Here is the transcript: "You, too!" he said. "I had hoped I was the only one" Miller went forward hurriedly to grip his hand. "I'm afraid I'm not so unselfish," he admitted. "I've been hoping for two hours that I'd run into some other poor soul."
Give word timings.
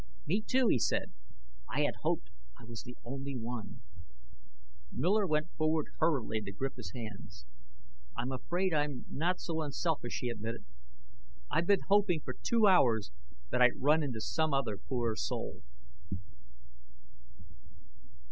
"You, 0.25 0.41
too!" 0.41 0.65
he 0.69 0.79
said. 0.79 1.11
"I 1.69 1.81
had 1.81 1.93
hoped 2.01 2.31
I 2.57 2.63
was 2.65 2.81
the 2.81 2.97
only 3.03 3.35
one" 3.37 3.83
Miller 4.91 5.27
went 5.27 5.51
forward 5.51 5.89
hurriedly 5.99 6.41
to 6.41 6.51
grip 6.51 6.75
his 6.75 6.91
hand. 6.93 7.31
"I'm 8.17 8.31
afraid 8.31 8.73
I'm 8.73 9.05
not 9.11 9.39
so 9.39 9.61
unselfish," 9.61 10.21
he 10.21 10.29
admitted. 10.29 10.65
"I've 11.51 11.67
been 11.67 11.81
hoping 11.87 12.21
for 12.21 12.33
two 12.33 12.65
hours 12.65 13.11
that 13.51 13.61
I'd 13.61 13.79
run 13.79 14.01
into 14.01 14.21
some 14.21 14.55
other 14.55 14.75
poor 14.79 15.15
soul." 15.15 15.61